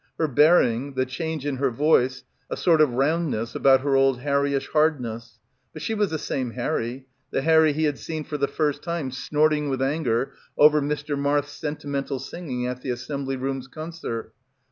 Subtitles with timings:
[0.17, 4.67] Her bearing, the change in her voice, a sort of roundness about her old Harryish
[4.69, 5.37] hardness.
[5.73, 9.11] But she was the same Harry, the Harry he had seen for the first time
[9.11, 11.15] snorting with anger over Mr.
[11.15, 14.33] Marth's sentimental singing at the Assembly Rooms concert.